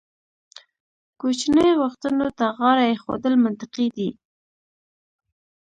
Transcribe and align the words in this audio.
کوچنۍ 1.19 1.69
غوښتنو 1.79 2.27
ته 2.37 2.45
غاړه 2.57 2.83
ایښودل 2.91 3.33
منطقي 3.43 3.87
دي. 3.97 4.09